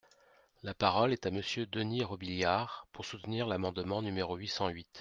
La 0.63 0.73
parole 0.73 1.13
est 1.13 1.27
à 1.27 1.29
Monsieur 1.29 1.67
Denys 1.67 2.03
Robiliard, 2.05 2.87
pour 2.91 3.05
soutenir 3.05 3.45
l’amendement 3.45 4.01
numéro 4.01 4.35
huit 4.35 4.47
cent 4.47 4.69
huit. 4.69 4.87